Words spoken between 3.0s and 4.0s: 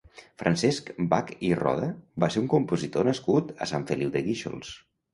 nascut a Sant